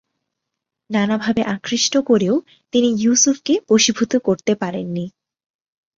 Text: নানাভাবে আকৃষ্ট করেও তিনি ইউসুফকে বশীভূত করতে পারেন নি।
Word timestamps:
নানাভাবে 0.89 1.41
আকৃষ্ট 1.55 1.93
করেও 2.05 2.35
তিনি 2.73 2.89
ইউসুফকে 3.01 3.53
বশীভূত 3.69 4.11
করতে 4.17 4.53
পারেন 4.55 4.87
নি। 4.91 5.05